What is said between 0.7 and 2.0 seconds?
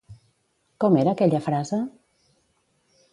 Com era aquella frase?